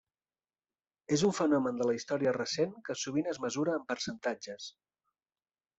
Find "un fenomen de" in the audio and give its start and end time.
1.27-1.87